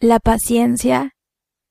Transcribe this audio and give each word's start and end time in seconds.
La 0.00 0.20
paciencia. 0.20 1.14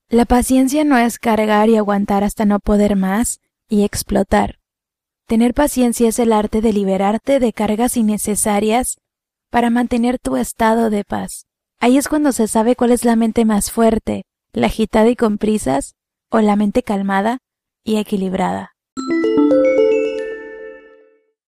La 0.09 0.25
paciencia 0.25 0.83
no 0.83 0.97
es 0.97 1.19
cargar 1.19 1.69
y 1.69 1.77
aguantar 1.77 2.23
hasta 2.23 2.43
no 2.43 2.59
poder 2.59 2.95
más 2.95 3.39
y 3.69 3.83
explotar. 3.83 4.57
Tener 5.27 5.53
paciencia 5.53 6.09
es 6.09 6.17
el 6.17 6.33
arte 6.33 6.59
de 6.61 6.73
liberarte 6.73 7.39
de 7.39 7.53
cargas 7.53 7.97
innecesarias 7.97 8.97
para 9.51 9.69
mantener 9.69 10.17
tu 10.17 10.37
estado 10.37 10.89
de 10.89 11.03
paz. 11.03 11.45
Ahí 11.79 11.97
es 11.97 12.07
cuando 12.07 12.31
se 12.31 12.47
sabe 12.47 12.75
cuál 12.75 12.93
es 12.93 13.05
la 13.05 13.15
mente 13.15 13.45
más 13.45 13.69
fuerte, 13.69 14.23
la 14.53 14.67
agitada 14.67 15.07
y 15.07 15.15
con 15.15 15.37
prisas, 15.37 15.93
o 16.31 16.41
la 16.41 16.55
mente 16.55 16.81
calmada 16.81 17.37
y 17.83 17.97
equilibrada. 17.97 18.71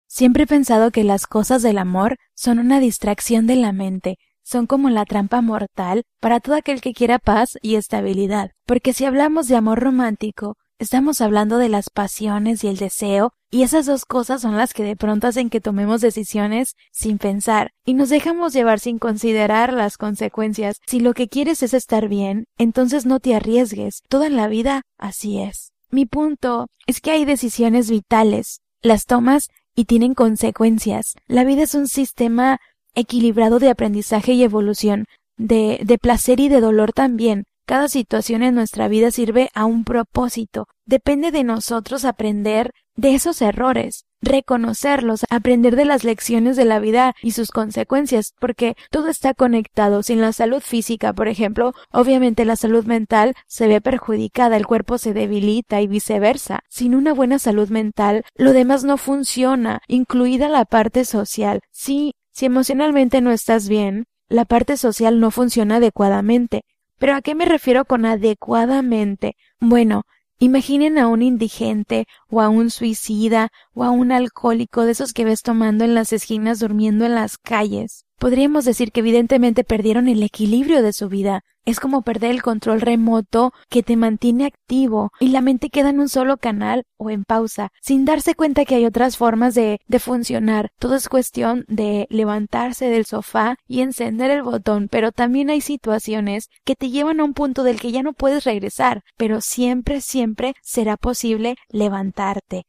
Siempre 0.07 0.45
he 0.45 0.46
pensado 0.46 0.91
que 0.91 1.04
las 1.04 1.27
cosas 1.27 1.61
del 1.61 1.77
amor 1.77 2.16
son 2.34 2.59
una 2.59 2.80
distracción 2.80 3.46
de 3.46 3.57
la 3.57 3.73
mente, 3.73 4.18
son 4.43 4.67
como 4.67 4.91
la 4.91 5.05
trampa 5.05 5.41
mortal 5.41 6.03
para 6.21 6.41
todo 6.41 6.55
aquel 6.55 6.81
que 6.81 6.93
quiera 6.93 7.19
paz 7.19 7.59
y 7.63 7.77
estabilidad, 7.77 8.50
porque 8.67 8.93
si 8.93 9.05
hablamos 9.05 9.49
de 9.49 9.57
amor 9.57 9.81
romántico, 9.81 10.57
estamos 10.79 11.21
hablando 11.21 11.59
de 11.59 11.69
las 11.69 11.91
pasiones 11.91 12.64
y 12.64 12.69
el 12.69 12.77
deseo, 12.77 13.33
y 13.50 13.63
esas 13.63 13.86
dos 13.86 14.05
cosas 14.05 14.41
son 14.41 14.57
las 14.57 14.73
que 14.73 14.83
de 14.83 14.97
pronto 14.97 15.27
hacen 15.27 15.50
que 15.50 15.61
tomemos 15.61 16.00
decisiones 16.00 16.75
sin 16.91 17.19
pensar 17.19 17.71
y 17.85 17.95
nos 17.95 18.09
dejamos 18.09 18.53
llevar 18.55 18.81
sin 18.81 18.99
considerar 18.99 19.75
las 19.75 19.99
consecuencias. 19.99 20.79
Si 20.86 21.00
lo 21.00 21.13
que 21.13 21.29
quieres 21.29 21.63
es 21.63 21.75
estar 21.75 22.09
bien, 22.09 22.47
entonces 22.57 23.05
no 23.05 23.21
te 23.21 23.35
arriesgues. 23.35 24.03
Toda 24.09 24.31
la 24.31 24.49
vida 24.49 24.83
así 24.97 25.39
es. 25.39 25.72
Mi 25.91 26.07
punto 26.07 26.69
es 26.86 27.03
que 27.03 27.11
hay 27.11 27.27
decisiones 27.27 27.91
vitales. 27.91 28.63
Las 28.81 29.05
tomas 29.05 29.49
y 29.75 29.85
tienen 29.85 30.14
consecuencias. 30.14 31.14
La 31.27 31.45
vida 31.45 31.63
es 31.63 31.75
un 31.75 31.89
sistema 31.89 32.59
equilibrado 32.95 33.59
de 33.59 33.70
aprendizaje 33.70 34.33
y 34.33 34.42
evolución, 34.42 35.06
de, 35.37 35.81
de 35.84 35.98
placer 35.98 36.41
y 36.41 36.48
de 36.48 36.61
dolor 36.61 36.92
también. 36.92 37.45
Cada 37.64 37.89
situación 37.89 38.42
en 38.42 38.55
nuestra 38.55 38.89
vida 38.89 39.11
sirve 39.11 39.50
a 39.55 39.64
un 39.64 39.84
propósito. 39.84 40.66
Depende 40.84 41.31
de 41.31 41.44
nosotros 41.44 42.05
aprender 42.05 42.72
de 42.97 43.14
esos 43.14 43.41
errores, 43.41 44.05
reconocerlos, 44.20 45.25
aprender 45.31 45.77
de 45.77 45.84
las 45.84 46.05
lecciones 46.05 46.56
de 46.56 46.64
la 46.64 46.78
vida 46.78 47.14
y 47.22 47.33
sus 47.33 47.50
consecuencias, 47.50 48.34
porque 48.41 48.77
todo 48.91 49.09
está 49.09 49.34
conectado. 49.34 50.03
Sin 50.03 50.20
la 50.20 50.33
salud 50.33 50.61
física, 50.61 51.12
por 51.12 51.28
ejemplo, 51.28 51.75
obviamente 51.91 52.44
la 52.44 52.56
salud 52.56 52.84
mental 52.84 53.34
se 53.47 53.66
ve 53.69 53.81
perjudicada, 53.81 54.56
el 54.56 54.66
cuerpo 54.66 54.98
se 54.98 55.12
debilita 55.12 55.81
y 55.81 55.86
viceversa. 55.86 56.61
Sin 56.69 56.94
una 56.94 57.12
buena 57.12 57.38
salud 57.38 57.69
mental, 57.69 58.25
lo 58.36 58.53
demás 58.53 58.84
no 58.84 58.97
funciona, 58.97 59.83
incluida 59.88 60.48
la 60.48 60.64
parte 60.64 61.05
social. 61.05 61.61
Sí, 61.70 62.14
si 62.33 62.47
emocionalmente 62.47 63.20
no 63.20 63.30
estás 63.30 63.69
bien, 63.69 64.06
la 64.28 64.44
parte 64.44 64.77
social 64.77 65.20
no 65.20 65.30
funciona 65.30 65.77
adecuadamente. 65.77 66.62
¿Pero 66.98 67.14
a 67.14 67.22
qué 67.22 67.34
me 67.34 67.44
refiero 67.44 67.84
con 67.84 68.06
adecuadamente? 68.06 69.36
Bueno, 69.61 70.05
imaginen 70.38 70.98
a 70.98 71.08
un 71.08 71.22
indigente 71.22 72.06
o 72.30 72.41
a 72.41 72.48
un 72.48 72.70
suicida 72.70 73.50
o 73.75 73.84
a 73.84 73.91
un 73.91 74.12
alcohólico 74.12 74.84
de 74.84 74.92
esos 74.92 75.12
que 75.12 75.25
ves 75.25 75.42
tomando 75.42 75.84
en 75.84 75.94
las 75.94 76.12
esquinas 76.12 76.60
durmiendo 76.60 77.05
en 77.05 77.14
las 77.14 77.38
calles. 77.38 78.06
Podríamos 78.18 78.64
decir 78.64 78.92
que 78.92 79.00
evidentemente 79.00 79.64
perdieron 79.64 80.08
el 80.08 80.22
equilibrio 80.22 80.82
de 80.82 80.92
su 80.92 81.08
vida. 81.08 81.42
Es 81.64 81.80
como 81.80 82.02
perder 82.02 82.32
el 82.32 82.42
control 82.42 82.80
remoto 82.80 83.52
que 83.69 83.82
te 83.82 83.96
mantiene 83.96 84.46
activo 84.46 85.12
y 85.20 85.28
la 85.28 85.41
mente 85.41 85.70
queda 85.70 85.91
en 85.91 86.00
un 86.00 86.08
solo 86.08 86.36
canal 86.36 86.84
o 86.96 87.10
en 87.10 87.24
pausa, 87.24 87.70
sin 87.80 88.04
darse 88.04 88.34
cuenta 88.34 88.64
que 88.64 88.74
hay 88.74 88.86
otras 88.86 89.16
formas 89.16 89.54
de, 89.54 89.80
de 89.86 89.98
funcionar. 89.98 90.70
Todo 90.78 90.96
es 90.96 91.08
cuestión 91.08 91.64
de 91.69 92.06
levantarse 92.10 92.86
del 92.86 93.06
sofá 93.06 93.56
y 93.69 93.80
encender 93.80 94.30
el 94.30 94.42
botón, 94.42 94.88
pero 94.88 95.12
también 95.12 95.50
hay 95.50 95.60
situaciones 95.60 96.48
que 96.64 96.74
te 96.74 96.91
llevan 96.91 97.20
a 97.20 97.24
un 97.24 97.34
punto 97.34 97.62
del 97.62 97.80
que 97.80 97.92
ya 97.92 98.02
no 98.02 98.12
puedes 98.12 98.44
regresar, 98.44 99.02
pero 99.16 99.41
siempre, 99.41 100.00
siempre 100.00 100.54
será 100.62 100.97
posible 100.97 101.56
levantarte. 101.69 102.64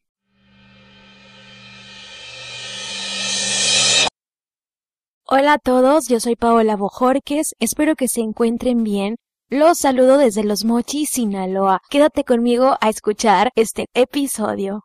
Hola 5.26 5.54
a 5.54 5.58
todos, 5.58 6.10
yo 6.10 6.20
soy 6.20 6.36
Paola 6.36 6.76
Bojorques, 6.76 7.56
espero 7.60 7.96
que 7.96 8.10
se 8.10 8.20
encuentren 8.20 8.84
bien. 8.84 9.16
Los 9.50 9.80
saludo 9.80 10.18
desde 10.18 10.44
Los 10.44 10.66
Mochis, 10.66 11.12
Sinaloa. 11.12 11.80
Quédate 11.90 12.26
conmigo 12.26 12.76
a 12.82 12.90
escuchar 12.90 13.50
este 13.56 13.86
episodio. 13.94 14.84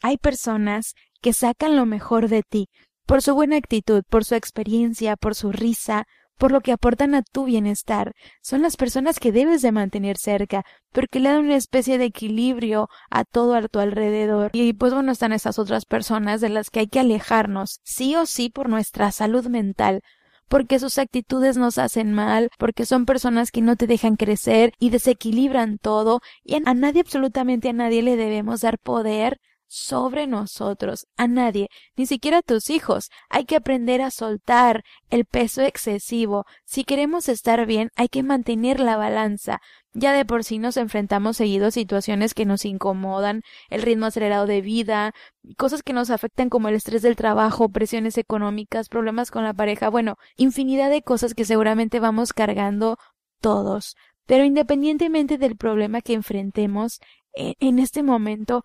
Hay 0.00 0.16
personas 0.16 0.94
que 1.20 1.34
sacan 1.34 1.76
lo 1.76 1.84
mejor 1.84 2.30
de 2.30 2.42
ti, 2.42 2.68
por 3.04 3.20
su 3.20 3.34
buena 3.34 3.58
actitud, 3.58 4.02
por 4.08 4.24
su 4.24 4.34
experiencia, 4.34 5.16
por 5.16 5.34
su 5.34 5.52
risa, 5.52 6.06
por 6.40 6.52
lo 6.52 6.62
que 6.62 6.72
aportan 6.72 7.14
a 7.14 7.22
tu 7.22 7.44
bienestar. 7.44 8.14
Son 8.40 8.62
las 8.62 8.78
personas 8.78 9.20
que 9.20 9.30
debes 9.30 9.60
de 9.60 9.72
mantener 9.72 10.16
cerca, 10.16 10.64
porque 10.90 11.20
le 11.20 11.28
dan 11.28 11.44
una 11.44 11.56
especie 11.56 11.98
de 11.98 12.06
equilibrio 12.06 12.88
a 13.10 13.24
todo 13.24 13.54
a 13.54 13.68
tu 13.68 13.78
alrededor. 13.78 14.50
Y 14.54 14.72
pues 14.72 14.94
bueno, 14.94 15.12
están 15.12 15.34
esas 15.34 15.58
otras 15.58 15.84
personas 15.84 16.40
de 16.40 16.48
las 16.48 16.70
que 16.70 16.80
hay 16.80 16.88
que 16.88 16.98
alejarnos, 16.98 17.80
sí 17.84 18.16
o 18.16 18.24
sí, 18.24 18.48
por 18.48 18.70
nuestra 18.70 19.12
salud 19.12 19.46
mental 19.46 20.00
porque 20.48 20.80
sus 20.80 20.98
actitudes 20.98 21.56
nos 21.56 21.78
hacen 21.78 22.12
mal, 22.12 22.48
porque 22.58 22.84
son 22.84 23.06
personas 23.06 23.52
que 23.52 23.62
no 23.62 23.76
te 23.76 23.86
dejan 23.86 24.16
crecer 24.16 24.72
y 24.80 24.90
desequilibran 24.90 25.78
todo, 25.78 26.22
y 26.42 26.56
a 26.56 26.74
nadie, 26.74 27.02
absolutamente 27.02 27.68
a 27.68 27.72
nadie 27.72 28.02
le 28.02 28.16
debemos 28.16 28.62
dar 28.62 28.80
poder 28.80 29.38
sobre 29.72 30.26
nosotros, 30.26 31.06
a 31.16 31.28
nadie, 31.28 31.68
ni 31.96 32.04
siquiera 32.04 32.38
a 32.38 32.42
tus 32.42 32.70
hijos. 32.70 33.08
Hay 33.28 33.44
que 33.44 33.54
aprender 33.54 34.02
a 34.02 34.10
soltar 34.10 34.82
el 35.10 35.26
peso 35.26 35.62
excesivo. 35.62 36.44
Si 36.64 36.82
queremos 36.82 37.28
estar 37.28 37.64
bien, 37.66 37.90
hay 37.94 38.08
que 38.08 38.24
mantener 38.24 38.80
la 38.80 38.96
balanza. 38.96 39.60
Ya 39.92 40.12
de 40.12 40.24
por 40.24 40.42
sí 40.42 40.58
nos 40.58 40.76
enfrentamos 40.76 41.36
seguido 41.36 41.68
a 41.68 41.70
situaciones 41.70 42.34
que 42.34 42.46
nos 42.46 42.64
incomodan, 42.64 43.42
el 43.68 43.82
ritmo 43.82 44.06
acelerado 44.06 44.46
de 44.46 44.60
vida, 44.60 45.12
cosas 45.56 45.84
que 45.84 45.92
nos 45.92 46.10
afectan 46.10 46.48
como 46.48 46.68
el 46.68 46.74
estrés 46.74 47.02
del 47.02 47.14
trabajo, 47.14 47.68
presiones 47.68 48.18
económicas, 48.18 48.88
problemas 48.88 49.30
con 49.30 49.44
la 49.44 49.54
pareja, 49.54 49.88
bueno, 49.88 50.16
infinidad 50.36 50.90
de 50.90 51.02
cosas 51.02 51.32
que 51.32 51.44
seguramente 51.44 52.00
vamos 52.00 52.32
cargando 52.32 52.96
todos. 53.40 53.94
Pero 54.26 54.44
independientemente 54.44 55.38
del 55.38 55.56
problema 55.56 56.00
que 56.00 56.14
enfrentemos, 56.14 56.98
e, 57.36 57.54
en 57.60 57.78
este 57.78 58.02
momento 58.02 58.64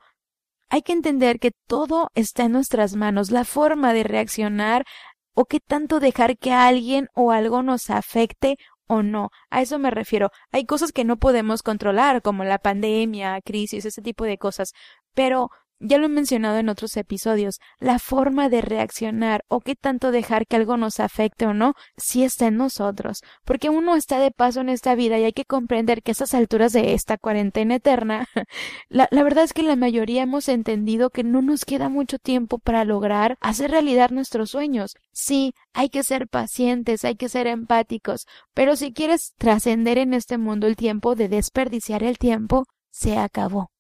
hay 0.70 0.82
que 0.82 0.94
entender 0.94 1.40
que 1.40 1.52
todo 1.68 2.10
está 2.16 2.44
en 2.46 2.54
nuestras 2.54 2.96
manos, 2.96 3.32
la 3.32 3.46
forma 3.46 3.94
de 3.94 4.04
reaccionar 4.04 4.86
o 5.34 5.46
qué 5.46 5.60
tanto 5.60 6.00
dejar 6.00 6.38
que 6.38 6.54
alguien 6.54 7.08
o 7.14 7.32
algo 7.32 7.62
nos 7.62 7.90
afecte 7.90 8.58
o 8.88 9.04
no. 9.04 9.30
A 9.50 9.62
eso 9.62 9.80
me 9.80 9.92
refiero. 9.92 10.30
Hay 10.52 10.66
cosas 10.66 10.92
que 10.92 11.04
no 11.04 11.18
podemos 11.18 11.64
controlar, 11.64 12.22
como 12.22 12.44
la 12.44 12.60
pandemia, 12.60 13.42
crisis, 13.42 13.86
ese 13.86 14.02
tipo 14.02 14.26
de 14.26 14.38
cosas, 14.38 14.72
pero 15.14 15.50
ya 15.80 15.98
lo 15.98 16.06
he 16.06 16.10
mencionado 16.10 16.58
en 16.58 16.70
otros 16.70 16.98
episodios, 16.98 17.60
la 17.80 18.00
forma 18.00 18.50
de 18.50 18.62
reaccionar 18.62 19.44
o 19.48 19.60
qué 19.62 19.76
tanto 19.76 20.12
dejar 20.12 20.48
que 20.48 20.56
algo 20.56 20.78
nos 20.78 21.00
afecte 21.00 21.46
o 21.46 21.54
no, 21.54 21.74
sí 21.98 22.24
está 22.24 22.48
en 22.48 22.58
nosotros, 22.58 23.22
porque 23.44 23.70
uno 23.70 23.96
está 23.96 24.20
de 24.20 24.32
paso 24.32 24.62
en 24.62 24.70
esta 24.70 24.96
vida 24.96 25.20
y 25.20 25.24
hay 25.24 25.34
que 25.34 25.46
comprender 25.46 26.02
que 26.02 26.12
a 26.12 26.14
estas 26.14 26.34
alturas 26.34 26.74
de 26.74 26.94
esta 26.94 27.18
cuarentena 27.18 27.76
eterna, 27.76 28.28
la, 28.90 29.08
la 29.12 29.24
verdad 29.24 29.44
es 29.44 29.54
que 29.54 29.64
la 29.64 29.76
mayoría 29.76 30.24
hemos 30.24 30.50
entendido 30.50 31.10
que 31.10 31.24
no 31.24 31.42
nos 31.42 31.66
queda 31.66 31.90
mucho 31.90 32.20
tiempo 32.20 32.58
para 32.60 32.86
lograr 32.86 33.38
hacer 33.42 33.72
realidad 33.72 34.10
nuestros 34.12 34.52
sueños. 34.52 34.96
Sí, 35.12 35.54
hay 35.74 35.90
que 35.90 36.04
ser 36.04 36.28
pacientes, 36.28 37.06
hay 37.06 37.16
que 37.16 37.30
ser 37.30 37.48
empáticos, 37.48 38.26
pero 38.54 38.76
si 38.76 38.94
quieres 38.94 39.34
trascender 39.38 39.98
en 39.98 40.14
este 40.14 40.38
mundo 40.38 40.68
el 40.68 40.76
tiempo 40.76 41.16
de 41.16 41.30
desperdiciar 41.30 42.04
el 42.04 42.18
tiempo, 42.18 42.66
se 42.92 43.18
acabó. 43.18 43.75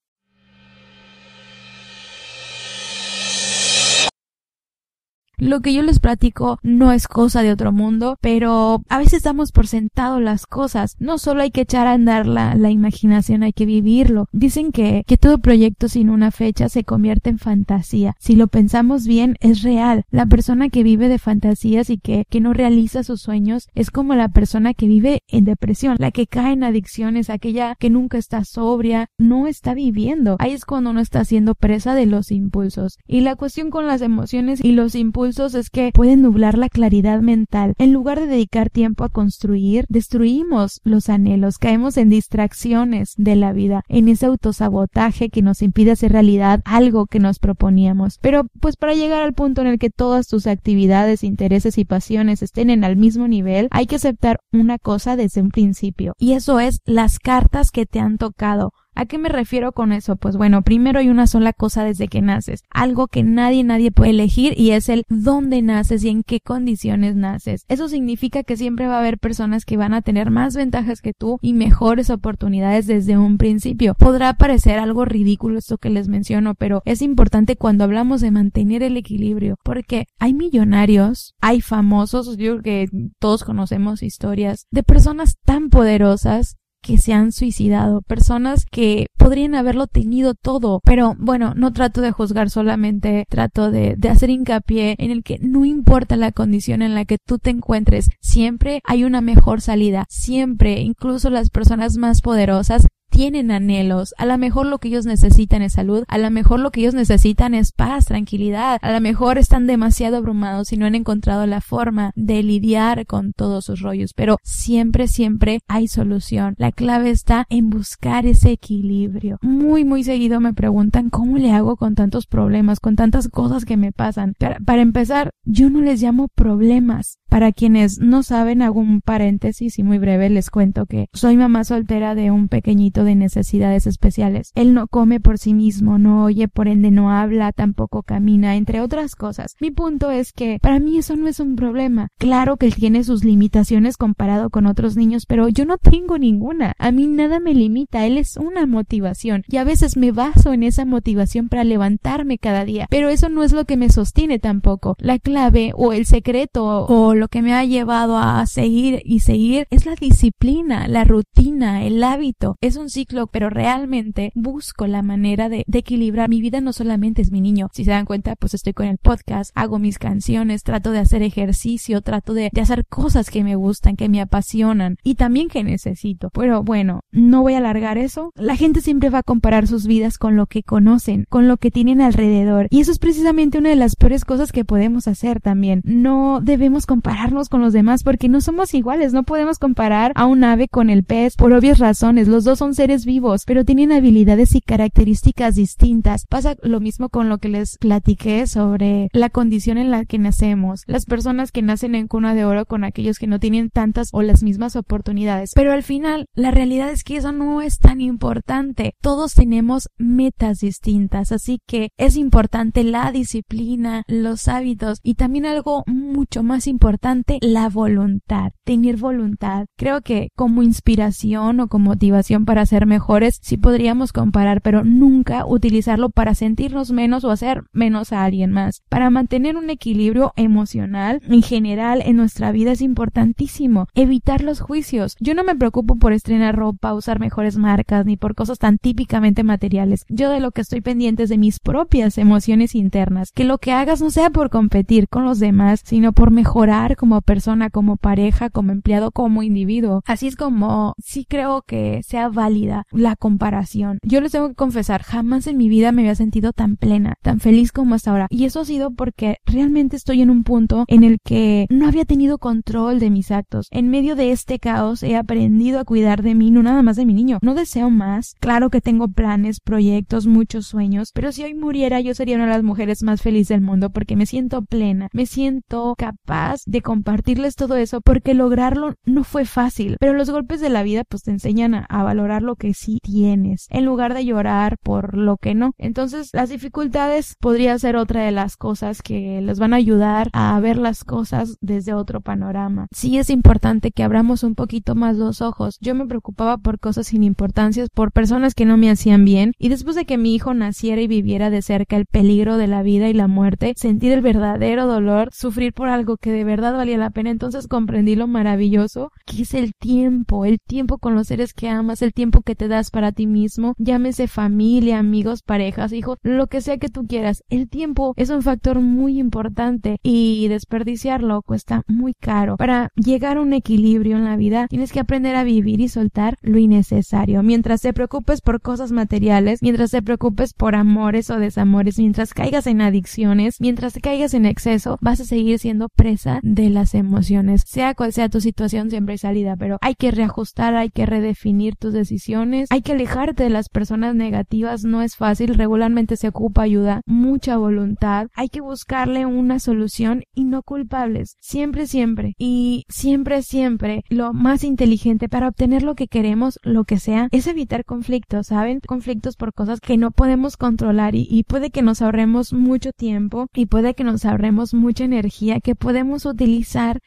Lo 5.37 5.61
que 5.61 5.73
yo 5.73 5.81
les 5.81 5.99
platico 5.99 6.59
no 6.63 6.91
es 6.91 7.07
cosa 7.07 7.41
de 7.41 7.51
otro 7.51 7.71
mundo, 7.71 8.17
pero 8.21 8.83
a 8.89 8.97
veces 8.97 9.23
damos 9.23 9.51
por 9.51 9.67
sentado 9.67 10.19
las 10.19 10.45
cosas. 10.45 10.95
No 10.99 11.17
solo 11.17 11.41
hay 11.41 11.51
que 11.51 11.61
echar 11.61 11.87
a 11.87 11.93
andar 11.93 12.25
la, 12.25 12.55
la 12.55 12.71
imaginación, 12.71 13.43
hay 13.43 13.53
que 13.53 13.65
vivirlo. 13.65 14.27
Dicen 14.31 14.71
que, 14.71 15.03
que 15.07 15.17
todo 15.17 15.39
proyecto 15.39 15.89
sin 15.89 16.09
una 16.09 16.31
fecha 16.31 16.69
se 16.69 16.83
convierte 16.83 17.29
en 17.29 17.39
fantasía. 17.39 18.15
Si 18.19 18.35
lo 18.35 18.47
pensamos 18.47 19.07
bien, 19.07 19.35
es 19.39 19.63
real. 19.63 20.05
La 20.09 20.25
persona 20.25 20.69
que 20.69 20.83
vive 20.83 21.09
de 21.09 21.19
fantasías 21.19 21.89
y 21.89 21.97
que, 21.97 22.25
que 22.29 22.41
no 22.41 22.53
realiza 22.53 23.03
sus 23.03 23.21
sueños 23.21 23.67
es 23.73 23.91
como 23.91 24.15
la 24.15 24.29
persona 24.29 24.73
que 24.73 24.87
vive 24.87 25.21
en 25.27 25.43
depresión, 25.43 25.97
la 25.99 26.11
que 26.11 26.27
cae 26.27 26.53
en 26.53 26.63
adicciones, 26.63 27.29
aquella 27.29 27.75
que 27.75 27.89
nunca 27.89 28.17
está 28.17 28.43
sobria, 28.45 29.07
no 29.17 29.47
está 29.47 29.73
viviendo. 29.73 30.37
Ahí 30.39 30.53
es 30.53 30.65
cuando 30.65 30.91
uno 30.91 31.01
está 31.01 31.25
siendo 31.25 31.55
presa 31.55 31.95
de 31.95 32.05
los 32.05 32.31
impulsos. 32.31 32.97
Y 33.07 33.21
la 33.21 33.35
cuestión 33.35 33.69
con 33.69 33.87
las 33.87 34.01
emociones 34.01 34.63
y 34.63 34.71
los 34.71 34.95
impulsos 34.95 35.24
es 35.25 35.69
que 35.71 35.91
pueden 35.91 36.21
nublar 36.21 36.55
la 36.55 36.69
claridad 36.69 37.19
mental. 37.19 37.73
En 37.79 37.93
lugar 37.93 38.19
de 38.19 38.27
dedicar 38.27 38.69
tiempo 38.69 39.03
a 39.03 39.09
construir, 39.09 39.85
destruimos 39.89 40.81
los 40.83 41.09
anhelos, 41.09 41.57
caemos 41.57 41.97
en 41.97 42.09
distracciones 42.09 43.13
de 43.17 43.35
la 43.35 43.51
vida, 43.51 43.83
en 43.87 44.07
ese 44.07 44.27
autosabotaje 44.27 45.29
que 45.29 45.41
nos 45.41 45.63
impide 45.63 45.91
hacer 45.91 46.11
realidad 46.11 46.61
algo 46.63 47.07
que 47.07 47.19
nos 47.19 47.39
proponíamos. 47.39 48.19
Pero 48.21 48.43
pues 48.59 48.75
para 48.75 48.93
llegar 48.93 49.23
al 49.23 49.33
punto 49.33 49.61
en 49.61 49.67
el 49.67 49.79
que 49.79 49.89
todas 49.89 50.27
tus 50.27 50.45
actividades, 50.45 51.23
intereses 51.23 51.79
y 51.79 51.85
pasiones 51.85 52.43
estén 52.43 52.69
en 52.69 52.83
el 52.83 52.95
mismo 52.95 53.27
nivel, 53.27 53.67
hay 53.71 53.87
que 53.87 53.95
aceptar 53.95 54.37
una 54.53 54.77
cosa 54.77 55.15
desde 55.15 55.41
un 55.41 55.49
principio. 55.49 56.13
Y 56.19 56.33
eso 56.33 56.59
es 56.59 56.81
las 56.85 57.17
cartas 57.17 57.71
que 57.71 57.87
te 57.87 57.99
han 57.99 58.17
tocado 58.17 58.73
¿A 58.95 59.05
qué 59.05 59.17
me 59.17 59.29
refiero 59.29 59.73
con 59.73 59.91
eso? 59.91 60.15
Pues 60.15 60.37
bueno, 60.37 60.61
primero 60.61 60.99
hay 60.99 61.09
una 61.09 61.27
sola 61.27 61.51
cosa 61.51 61.83
desde 61.83 62.07
que 62.07 62.21
naces, 62.21 62.63
algo 62.69 63.07
que 63.07 63.23
nadie, 63.23 63.63
nadie 63.63 63.91
puede 63.91 64.11
elegir 64.11 64.53
y 64.57 64.71
es 64.71 64.87
el 64.87 65.03
dónde 65.09 65.61
naces 65.61 66.03
y 66.03 66.09
en 66.09 66.23
qué 66.23 66.39
condiciones 66.39 67.15
naces. 67.15 67.65
Eso 67.67 67.89
significa 67.89 68.43
que 68.43 68.55
siempre 68.55 68.87
va 68.87 68.95
a 68.95 68.99
haber 68.99 69.19
personas 69.19 69.65
que 69.65 69.77
van 69.77 69.93
a 69.93 70.01
tener 70.01 70.31
más 70.31 70.55
ventajas 70.55 71.01
que 71.01 71.13
tú 71.13 71.39
y 71.41 71.53
mejores 71.53 72.09
oportunidades 72.09 72.87
desde 72.87 73.17
un 73.17 73.37
principio. 73.37 73.95
Podrá 73.95 74.33
parecer 74.35 74.79
algo 74.79 75.03
ridículo 75.03 75.59
esto 75.59 75.77
que 75.77 75.89
les 75.89 76.07
menciono, 76.07 76.55
pero 76.55 76.81
es 76.85 77.01
importante 77.01 77.57
cuando 77.57 77.83
hablamos 77.83 78.21
de 78.21 78.31
mantener 78.31 78.81
el 78.81 78.95
equilibrio, 78.95 79.57
porque 79.63 80.05
hay 80.19 80.33
millonarios, 80.33 81.33
hay 81.41 81.59
famosos, 81.59 82.37
yo 82.37 82.59
creo 82.59 82.61
que 82.61 82.89
todos 83.19 83.43
conocemos 83.43 84.03
historias 84.03 84.67
de 84.71 84.83
personas 84.83 85.37
tan 85.43 85.69
poderosas 85.69 86.55
que 86.85 86.99
se 86.99 87.13
han 87.13 87.31
suicidado, 87.31 88.03
personas 88.03 88.65
que 88.69 89.07
podrían 89.17 89.55
haberlo 89.55 89.87
tenido 89.87 90.35
todo, 90.35 90.81
pero 90.85 91.15
bueno, 91.17 91.53
no 91.55 91.73
trato 91.73 92.01
de 92.01 92.11
juzgar 92.11 92.51
solamente, 92.51 93.25
trato 93.27 93.71
de, 93.71 93.95
de 93.97 94.09
hacer 94.09 94.29
hincapié 94.29 94.95
en 94.99 95.09
el 95.09 95.23
que 95.23 95.39
no 95.41 95.65
importa 95.65 96.15
la 96.15 96.31
condición 96.31 96.83
en 96.83 96.93
la 96.93 97.05
que 97.05 97.17
tú 97.17 97.39
te 97.39 97.49
encuentres, 97.49 98.09
siempre 98.21 98.81
hay 98.85 99.03
una 99.03 99.21
mejor 99.21 99.61
salida, 99.61 100.05
siempre, 100.09 100.81
incluso 100.81 101.31
las 101.31 101.49
personas 101.49 101.97
más 101.97 102.21
poderosas 102.21 102.85
tienen 103.15 103.49
anhelos, 103.49 104.13
a 104.17 104.25
lo 104.25 104.37
mejor 104.37 104.65
lo 104.65 104.77
que 104.77 104.89
ellos 104.89 105.05
necesitan 105.05 105.61
es 105.61 105.71
salud, 105.71 106.03
a 106.09 106.17
lo 106.17 106.29
mejor 106.31 106.59
lo 106.59 106.71
que 106.71 106.81
ellos 106.81 106.95
necesitan 106.95 107.53
es 107.53 107.71
paz, 107.71 108.07
tranquilidad, 108.07 108.77
a 108.81 108.91
lo 108.91 108.99
mejor 108.99 109.37
están 109.37 109.67
demasiado 109.67 110.17
abrumados 110.17 110.73
y 110.73 110.77
no 110.77 110.85
han 110.85 110.95
encontrado 110.95 111.45
la 111.45 111.61
forma 111.61 112.11
de 112.17 112.43
lidiar 112.43 113.05
con 113.05 113.31
todos 113.31 113.63
sus 113.63 113.79
rollos, 113.79 114.11
pero 114.13 114.35
siempre, 114.43 115.07
siempre 115.07 115.61
hay 115.69 115.87
solución. 115.87 116.55
La 116.57 116.73
clave 116.73 117.09
está 117.09 117.45
en 117.49 117.69
buscar 117.69 118.25
ese 118.25 118.51
equilibrio. 118.51 119.37
Muy, 119.41 119.85
muy 119.85 120.03
seguido 120.03 120.41
me 120.41 120.53
preguntan 120.53 121.09
cómo 121.09 121.37
le 121.37 121.53
hago 121.53 121.77
con 121.77 121.95
tantos 121.95 122.27
problemas, 122.27 122.81
con 122.81 122.97
tantas 122.97 123.29
cosas 123.29 123.63
que 123.63 123.77
me 123.77 123.93
pasan. 123.93 124.33
Para, 124.37 124.59
para 124.59 124.81
empezar, 124.81 125.31
yo 125.45 125.69
no 125.69 125.79
les 125.79 126.01
llamo 126.01 126.27
problemas. 126.35 127.19
Para 127.35 127.51
quienes 127.51 127.99
no 127.99 128.23
saben, 128.23 128.61
hago 128.61 128.79
un 128.79 129.01
paréntesis 129.01 129.77
y 129.77 129.83
muy 129.83 129.97
breve 129.97 130.29
les 130.29 130.49
cuento 130.49 130.85
que 130.85 131.09
soy 131.11 131.35
mamá 131.35 131.65
soltera 131.65 132.15
de 132.15 132.31
un 132.31 132.47
pequeñito 132.47 133.03
de 133.03 133.15
necesidades 133.15 133.87
especiales. 133.87 134.53
Él 134.55 134.73
no 134.73 134.87
come 134.87 135.19
por 135.19 135.37
sí 135.37 135.53
mismo, 135.53 135.97
no 135.97 136.23
oye, 136.23 136.47
por 136.47 136.69
ende 136.69 136.91
no 136.91 137.11
habla, 137.11 137.51
tampoco 137.51 138.03
camina, 138.03 138.55
entre 138.55 138.79
otras 138.79 139.17
cosas. 139.17 139.57
Mi 139.59 139.69
punto 139.69 140.11
es 140.11 140.31
que 140.31 140.59
para 140.61 140.79
mí 140.79 140.97
eso 140.97 141.17
no 141.17 141.27
es 141.27 141.41
un 141.41 141.57
problema. 141.57 142.07
Claro 142.19 142.55
que 142.55 142.67
él 142.67 142.75
tiene 142.75 143.03
sus 143.03 143.25
limitaciones 143.25 143.97
comparado 143.97 144.49
con 144.49 144.65
otros 144.65 144.95
niños, 144.95 145.25
pero 145.25 145.49
yo 145.49 145.65
no 145.65 145.77
tengo 145.77 146.17
ninguna. 146.17 146.71
A 146.79 146.93
mí 146.93 147.05
nada 147.05 147.41
me 147.41 147.53
limita, 147.53 148.05
él 148.05 148.17
es 148.17 148.37
una 148.37 148.65
motivación 148.65 149.43
y 149.49 149.57
a 149.57 149.65
veces 149.65 149.97
me 149.97 150.13
baso 150.13 150.53
en 150.53 150.63
esa 150.63 150.85
motivación 150.85 151.49
para 151.49 151.65
levantarme 151.65 152.37
cada 152.37 152.63
día, 152.63 152.87
pero 152.89 153.09
eso 153.09 153.27
no 153.27 153.43
es 153.43 153.51
lo 153.51 153.65
que 153.65 153.75
me 153.75 153.89
sostiene 153.89 154.39
tampoco. 154.39 154.95
La 154.99 155.19
clave 155.19 155.73
o 155.75 155.91
el 155.91 156.05
secreto 156.05 156.85
o 156.85 157.13
lo 157.13 157.24
que 157.27 157.41
me 157.41 157.53
ha 157.53 157.63
llevado 157.63 158.17
a 158.17 158.45
seguir 158.45 159.01
y 159.05 159.19
seguir 159.19 159.67
es 159.69 159.85
la 159.85 159.95
disciplina, 159.95 160.87
la 160.87 161.03
rutina, 161.03 161.83
el 161.83 162.03
hábito. 162.03 162.57
Es 162.61 162.75
un 162.75 162.89
ciclo, 162.89 163.27
pero 163.27 163.49
realmente 163.49 164.31
busco 164.35 164.87
la 164.87 165.01
manera 165.01 165.49
de, 165.49 165.65
equilibrar. 165.71 166.29
Mi 166.29 166.41
vida 166.41 166.61
no 166.61 166.71
solamente 166.71 167.21
es 167.21 167.31
mi 167.31 167.41
niño. 167.41 167.67
Si 167.73 167.83
se 167.83 167.91
dan 167.91 168.05
cuenta, 168.05 168.35
pues 168.35 168.53
estoy 168.53 168.73
con 168.73 168.87
el 168.87 168.97
podcast, 168.97 169.51
hago 169.55 169.77
mis 169.77 169.99
canciones, 169.99 170.63
trato 170.63 170.91
de 170.91 170.99
hacer 170.99 171.21
ejercicio, 171.21 172.01
trato 172.01 172.33
de, 172.33 172.49
de 172.51 172.61
hacer 172.61 172.85
cosas 172.85 173.29
que 173.29 173.43
me 173.43 173.55
gustan, 173.55 173.97
que 173.97 174.09
me 174.09 174.21
apasionan 174.21 174.97
y 175.03 175.15
también 175.15 175.49
que 175.49 175.63
necesito. 175.63 176.29
Pero 176.31 176.63
bueno, 176.63 177.01
no 177.11 177.41
voy 177.41 177.55
a 177.55 177.57
alargar 177.57 177.97
eso. 177.97 178.31
La 178.35 178.55
gente 178.55 178.81
siempre 178.81 179.09
va 179.09 179.19
a 179.19 179.23
comparar 179.23 179.67
sus 179.67 179.85
vidas 179.85 180.17
con 180.17 180.35
lo 180.35 180.47
que 180.47 180.63
conocen, 180.63 181.25
con 181.29 181.47
lo 181.47 181.57
que 181.57 181.71
tienen 181.71 182.01
alrededor. 182.01 182.67
Y 182.69 182.81
eso 182.81 182.91
es 182.91 182.99
precisamente 182.99 183.57
una 183.57 183.69
de 183.69 183.75
las 183.75 183.95
peores 183.95 184.25
cosas 184.25 184.51
que 184.51 184.65
podemos 184.65 185.07
hacer 185.07 185.41
también. 185.41 185.81
No 185.83 186.39
debemos 186.41 186.85
compararnos 187.15 187.47
con 187.49 187.61
los 187.61 187.71
demás 187.71 188.03
porque 188.03 188.27
no 188.27 188.41
somos 188.41 188.73
iguales. 188.73 189.13
No 189.13 189.23
podemos 189.23 189.57
comparar 189.57 190.11
a 190.15 190.25
un 190.25 190.43
ave 190.43 190.67
con 190.67 190.89
el 190.89 191.03
pez 191.03 191.35
por 191.35 191.53
obvias 191.53 191.79
razones. 191.79 192.27
Los 192.27 192.43
dos 192.43 192.59
son 192.59 192.73
seres 192.73 193.05
vivos, 193.05 193.43
pero 193.45 193.63
tienen 193.63 193.93
habilidades 193.93 194.53
y 194.53 194.61
características 194.61 195.55
distintas. 195.55 196.25
Pasa 196.27 196.55
lo 196.61 196.81
mismo 196.81 197.07
con 197.07 197.29
lo 197.29 197.37
que 197.37 197.47
les 197.47 197.77
platiqué 197.77 198.47
sobre 198.47 199.07
la 199.13 199.29
condición 199.29 199.77
en 199.77 199.91
la 199.91 200.03
que 200.03 200.19
nacemos. 200.19 200.83
Las 200.87 201.05
personas 201.05 201.53
que 201.53 201.61
nacen 201.61 201.95
en 201.95 202.07
cuna 202.07 202.35
de 202.35 202.43
oro 202.43 202.65
con 202.65 202.83
aquellos 202.83 203.17
que 203.17 203.27
no 203.27 203.39
tienen 203.39 203.69
tantas 203.69 204.09
o 204.11 204.21
las 204.21 204.43
mismas 204.43 204.75
oportunidades. 204.75 205.51
Pero 205.55 205.71
al 205.71 205.83
final, 205.83 206.25
la 206.33 206.51
realidad 206.51 206.89
es 206.89 207.05
que 207.05 207.15
eso 207.15 207.31
no 207.31 207.61
es 207.61 207.79
tan 207.79 208.01
importante. 208.01 208.93
Todos 209.01 209.35
tenemos 209.35 209.87
metas 209.97 210.59
distintas, 210.59 211.31
así 211.31 211.59
que 211.65 211.89
es 211.97 212.17
importante 212.17 212.83
la 212.83 213.11
disciplina, 213.13 214.03
los 214.07 214.49
hábitos 214.49 214.99
y 215.01 215.15
también 215.15 215.45
algo 215.45 215.83
mucho 215.87 216.43
más 216.43 216.67
importante, 216.67 216.94
la 217.41 217.69
voluntad. 217.69 218.51
Tener 218.63 218.97
voluntad. 218.97 219.65
Creo 219.77 220.01
que 220.01 220.29
como 220.35 220.63
inspiración 220.63 221.59
o 221.59 221.67
como 221.67 221.85
motivación 221.85 222.45
para 222.45 222.61
hacer 222.61 222.85
mejores 222.85 223.39
sí 223.41 223.57
podríamos 223.57 224.11
comparar, 224.11 224.61
pero 224.61 224.83
nunca 224.83 225.45
utilizarlo 225.45 226.09
para 226.09 226.33
sentirnos 226.33 226.91
menos 226.91 227.23
o 227.23 227.31
hacer 227.31 227.63
menos 227.73 228.11
a 228.11 228.23
alguien 228.23 228.51
más. 228.51 228.81
Para 228.89 229.09
mantener 229.09 229.55
un 229.55 229.69
equilibrio 229.69 230.33
emocional 230.35 231.21
en 231.29 231.43
general 231.43 232.01
en 232.03 232.17
nuestra 232.17 232.51
vida 232.51 232.71
es 232.71 232.81
importantísimo 232.81 233.87
evitar 233.93 234.41
los 234.41 234.59
juicios. 234.59 235.15
Yo 235.19 235.35
no 235.35 235.43
me 235.43 235.55
preocupo 235.55 235.97
por 235.97 236.11
estrenar 236.11 236.55
ropa, 236.55 236.93
usar 236.93 237.19
mejores 237.19 237.57
marcas, 237.57 238.05
ni 238.05 238.17
por 238.17 238.35
cosas 238.35 238.57
tan 238.57 238.77
típicamente 238.77 239.43
materiales. 239.43 240.05
Yo 240.09 240.31
de 240.31 240.39
lo 240.39 240.51
que 240.51 240.61
estoy 240.61 240.81
pendiente 240.81 241.23
es 241.23 241.29
de 241.29 241.37
mis 241.37 241.59
propias 241.59 242.17
emociones 242.17 242.73
internas. 242.73 243.31
Que 243.31 243.43
lo 243.43 243.59
que 243.59 243.71
hagas 243.71 244.01
no 244.01 244.09
sea 244.09 244.31
por 244.31 244.49
competir 244.49 245.07
con 245.07 245.23
los 245.23 245.39
demás, 245.39 245.81
sino 245.85 246.11
por 246.13 246.31
mejorar 246.31 246.84
como 246.95 247.21
persona, 247.21 247.71
como 247.71 247.97
pareja, 247.97 248.51
como 248.51 248.71
empleado, 248.71 249.11
como 249.11 249.41
individuo. 249.41 250.03
Así 250.05 250.27
es 250.27 250.35
como 250.35 250.93
sí 251.03 251.25
creo 251.27 251.63
que 251.65 252.01
sea 252.03 252.29
válido 252.29 252.83
la 252.91 253.15
comparación. 253.15 253.99
Yo 254.03 254.21
les 254.21 254.31
tengo 254.31 254.49
que 254.49 254.55
confesar, 254.55 255.01
jamás 255.01 255.47
en 255.47 255.57
mi 255.57 255.69
vida 255.69 255.91
me 255.91 256.03
había 256.03 256.15
sentido 256.15 256.53
tan 256.53 256.77
plena, 256.77 257.15
tan 257.21 257.39
feliz 257.39 257.71
como 257.71 257.95
hasta 257.95 258.11
ahora. 258.11 258.27
Y 258.29 258.45
eso 258.45 258.59
ha 258.59 258.65
sido 258.65 258.91
porque 258.91 259.37
realmente 259.45 259.95
estoy 259.95 260.21
en 260.21 260.29
un 260.29 260.43
punto 260.43 260.85
en 260.87 261.03
el 261.03 261.17
que 261.23 261.65
no 261.69 261.87
había 261.87 262.05
tenido 262.05 262.37
control 262.37 262.99
de 262.99 263.09
mis 263.09 263.31
actos. 263.31 263.67
En 263.71 263.89
medio 263.89 264.15
de 264.15 264.31
este 264.31 264.59
caos 264.59 265.03
he 265.03 265.15
aprendido 265.15 265.79
a 265.79 265.85
cuidar 265.85 266.21
de 266.21 266.35
mí, 266.35 266.51
no 266.51 266.63
nada 266.63 266.83
más 266.83 266.95
de 266.95 267.05
mi 267.05 267.13
niño. 267.13 267.39
No 267.41 267.55
deseo 267.55 267.89
más. 267.89 268.35
Claro 268.39 268.69
que 268.69 268.81
tengo 268.81 269.07
planes, 269.07 269.59
proyectos, 269.59 270.27
muchos 270.27 270.67
sueños, 270.67 271.11
pero 271.13 271.31
si 271.31 271.43
hoy 271.43 271.53
muriera 271.53 271.99
yo 272.01 272.13
sería 272.13 272.35
una 272.35 272.45
de 272.45 272.53
las 272.53 272.63
mujeres 272.63 273.03
más 273.03 273.21
felices 273.21 273.49
del 273.49 273.61
mundo 273.61 273.89
porque 273.89 274.15
me 274.15 274.25
siento 274.25 274.63
plena, 274.63 275.09
me 275.13 275.25
siento 275.25 275.95
capaz 275.97 276.61
compartirles 276.81 277.55
todo 277.55 277.75
eso 277.75 278.01
porque 278.01 278.33
lograrlo 278.33 278.93
no 279.05 279.23
fue 279.23 279.45
fácil, 279.45 279.97
pero 279.99 280.13
los 280.13 280.29
golpes 280.29 280.61
de 280.61 280.69
la 280.69 280.83
vida 280.83 281.03
pues 281.07 281.23
te 281.23 281.31
enseñan 281.31 281.73
a, 281.73 282.03
valorar 282.03 282.43
lo 282.43 282.55
que 282.55 282.73
sí 282.73 282.99
tienes, 283.01 283.67
en 283.71 283.85
lugar 283.85 284.13
de 284.13 284.25
llorar 284.25 284.77
por 284.83 285.17
lo 285.17 285.37
que 285.37 285.55
no. 285.55 285.71
Entonces, 285.77 286.29
las 286.33 286.49
dificultades 286.49 287.35
podría 287.39 287.77
ser 287.79 287.95
otra 287.95 288.23
de 288.23 288.31
las 288.31 288.57
cosas 288.57 289.01
que 289.01 289.41
les 289.41 289.59
van 289.59 289.73
a 289.73 289.77
ayudar 289.77 290.29
a 290.33 290.59
ver 290.59 290.77
las 290.77 291.03
cosas 291.03 291.57
desde 291.61 291.93
otro 291.93 292.21
panorama. 292.21 292.87
Sí 292.91 293.17
es 293.17 293.29
importante 293.29 293.91
que 293.91 294.03
abramos 294.03 294.43
un 294.43 294.55
poquito 294.55 294.95
más 294.95 295.17
los 295.17 295.41
ojos. 295.41 295.77
Yo 295.81 295.95
me 295.95 296.05
preocupaba 296.05 296.57
por 296.57 296.79
cosas 296.79 297.07
sin 297.07 297.23
importancias, 297.23 297.89
por 297.89 298.11
personas 298.11 298.53
que 298.53 298.65
no 298.65 298.77
me 298.77 298.89
hacían 298.89 299.25
bien, 299.25 299.53
y 299.57 299.69
después 299.69 299.95
de 299.95 300.05
que 300.05 300.17
mi 300.17 300.35
hijo 300.35 300.53
naciera 300.53 301.01
y 301.01 301.07
viviera 301.07 301.49
de 301.49 301.61
cerca 301.61 301.95
el 301.95 302.05
peligro 302.05 302.57
de 302.57 302.67
la 302.67 302.83
vida 302.83 303.09
y 303.09 303.13
la 303.13 303.27
muerte, 303.27 303.73
sentir 303.75 304.11
el 304.11 304.21
verdadero 304.21 304.87
dolor, 304.87 305.29
sufrir 305.31 305.73
por 305.73 305.89
algo 305.89 306.17
que 306.17 306.31
de 306.31 306.43
verdad 306.43 306.64
valía 306.73 306.97
la 306.97 307.09
pena. 307.09 307.29
Entonces 307.29 307.67
comprendí 307.67 308.15
lo 308.15 308.27
maravilloso 308.27 309.11
que 309.25 309.43
es 309.43 309.53
el 309.53 309.73
tiempo, 309.73 310.45
el 310.45 310.59
tiempo 310.59 310.97
con 310.97 311.15
los 311.15 311.27
seres 311.27 311.53
que 311.53 311.69
amas, 311.69 312.01
el 312.01 312.13
tiempo 312.13 312.41
que 312.41 312.55
te 312.55 312.67
das 312.67 312.91
para 312.91 313.11
ti 313.11 313.27
mismo, 313.27 313.73
llámese 313.77 314.27
familia, 314.27 314.99
amigos, 314.99 315.41
parejas, 315.43 315.93
hijos, 315.93 316.17
lo 316.23 316.47
que 316.47 316.61
sea 316.61 316.77
que 316.77 316.89
tú 316.89 317.05
quieras. 317.05 317.43
El 317.49 317.69
tiempo 317.69 318.13
es 318.17 318.29
un 318.29 318.41
factor 318.41 318.79
muy 318.81 319.19
importante 319.19 319.97
y 320.03 320.47
desperdiciarlo 320.47 321.41
cuesta 321.41 321.83
muy 321.87 322.13
caro. 322.13 322.57
Para 322.57 322.89
llegar 322.95 323.37
a 323.37 323.41
un 323.41 323.53
equilibrio 323.53 324.17
en 324.17 324.25
la 324.25 324.37
vida, 324.37 324.67
tienes 324.69 324.91
que 324.91 324.99
aprender 324.99 325.35
a 325.35 325.43
vivir 325.43 325.79
y 325.81 325.87
soltar 325.87 326.37
lo 326.41 326.57
innecesario. 326.57 327.43
Mientras 327.43 327.81
te 327.81 327.93
preocupes 327.93 328.41
por 328.41 328.61
cosas 328.61 328.91
materiales, 328.91 329.61
mientras 329.61 329.91
te 329.91 330.01
preocupes 330.01 330.53
por 330.53 330.75
amores 330.75 331.29
o 331.29 331.39
desamores, 331.39 331.99
mientras 331.99 332.33
caigas 332.33 332.67
en 332.67 332.81
adicciones, 332.81 333.57
mientras 333.59 333.97
caigas 334.01 334.33
en 334.33 334.45
exceso, 334.45 334.97
vas 335.01 335.19
a 335.19 335.25
seguir 335.25 335.59
siendo 335.59 335.89
presa 335.89 336.39
las 336.69 336.95
emociones. 336.95 337.63
Sea 337.65 337.95
cual 337.95 338.13
sea 338.13 338.29
tu 338.29 338.41
situación, 338.41 338.89
siempre 338.89 339.13
hay 339.13 339.17
salida, 339.17 339.55
pero 339.57 339.77
hay 339.81 339.95
que 339.95 340.11
reajustar, 340.11 340.75
hay 340.75 340.89
que 340.89 341.05
redefinir 341.05 341.75
tus 341.75 341.93
decisiones, 341.93 342.69
hay 342.71 342.81
que 342.81 342.93
alejarte 342.93 343.43
de 343.43 343.49
las 343.49 343.69
personas 343.69 344.15
negativas, 344.15 344.83
no 344.83 345.01
es 345.01 345.15
fácil, 345.15 345.55
regularmente 345.55 346.17
se 346.17 346.27
ocupa 346.27 346.63
ayuda, 346.63 347.01
mucha 347.05 347.57
voluntad, 347.57 348.27
hay 348.35 348.49
que 348.49 348.61
buscarle 348.61 349.25
una 349.25 349.59
solución 349.59 350.23
y 350.33 350.45
no 350.45 350.63
culpables, 350.63 351.37
siempre, 351.39 351.87
siempre, 351.87 352.33
y 352.37 352.85
siempre, 352.89 353.41
siempre, 353.41 354.03
lo 354.09 354.33
más 354.33 354.63
inteligente 354.63 355.29
para 355.29 355.47
obtener 355.47 355.83
lo 355.83 355.95
que 355.95 356.07
queremos, 356.07 356.59
lo 356.63 356.85
que 356.85 356.99
sea, 356.99 357.27
es 357.31 357.47
evitar 357.47 357.85
conflictos, 357.85 358.47
¿saben? 358.47 358.79
Conflictos 358.85 359.35
por 359.35 359.53
cosas 359.53 359.79
que 359.79 359.97
no 359.97 360.11
podemos 360.11 360.57
controlar 360.57 361.15
y, 361.15 361.27
y 361.29 361.43
puede 361.43 361.69
que 361.69 361.81
nos 361.81 362.01
ahorremos 362.01 362.53
mucho 362.53 362.91
tiempo 362.91 363.47
y 363.53 363.65
puede 363.65 363.93
que 363.93 364.03
nos 364.03 364.25
ahorremos 364.25 364.73
mucha 364.73 365.03
energía 365.03 365.59
que 365.59 365.75
podemos 365.75 366.25
utilizar 366.25 366.44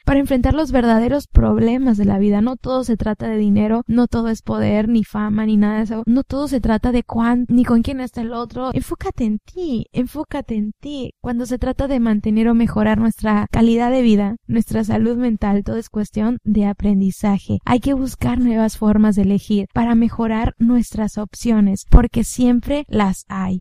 para 0.04 0.20
enfrentar 0.20 0.54
los 0.54 0.72
verdaderos 0.72 1.26
problemas 1.26 1.96
de 1.96 2.04
la 2.04 2.18
vida. 2.18 2.40
No 2.40 2.56
todo 2.56 2.84
se 2.84 2.96
trata 2.96 3.28
de 3.28 3.36
dinero, 3.36 3.82
no 3.86 4.06
todo 4.06 4.28
es 4.28 4.42
poder, 4.42 4.88
ni 4.88 5.04
fama, 5.04 5.46
ni 5.46 5.56
nada 5.56 5.78
de 5.78 5.84
eso. 5.84 6.02
No 6.06 6.24
todo 6.24 6.48
se 6.48 6.60
trata 6.60 6.92
de 6.92 7.02
cuán, 7.02 7.44
ni 7.48 7.64
con 7.64 7.82
quién 7.82 8.00
está 8.00 8.20
el 8.20 8.32
otro. 8.32 8.70
Enfócate 8.72 9.24
en 9.24 9.38
ti, 9.38 9.86
enfócate 9.92 10.56
en 10.56 10.72
ti. 10.80 11.12
Cuando 11.20 11.46
se 11.46 11.58
trata 11.58 11.88
de 11.88 12.00
mantener 12.00 12.48
o 12.48 12.54
mejorar 12.54 12.98
nuestra 12.98 13.46
calidad 13.50 13.90
de 13.90 14.02
vida, 14.02 14.36
nuestra 14.46 14.84
salud 14.84 15.16
mental, 15.16 15.62
todo 15.64 15.76
es 15.76 15.88
cuestión 15.88 16.38
de 16.44 16.66
aprendizaje. 16.66 17.58
Hay 17.64 17.80
que 17.80 17.94
buscar 17.94 18.38
nuevas 18.38 18.76
formas 18.78 19.16
de 19.16 19.22
elegir 19.22 19.66
para 19.74 19.94
mejorar 19.94 20.54
nuestras 20.58 21.18
opciones, 21.18 21.84
porque 21.90 22.24
siempre 22.24 22.84
las 22.88 23.24
hay. 23.28 23.60